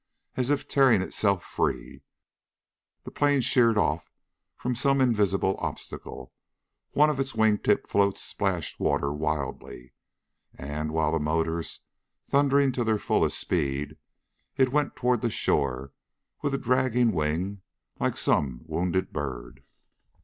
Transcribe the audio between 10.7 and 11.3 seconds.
with the